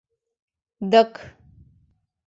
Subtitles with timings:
[0.91, 1.13] Дык...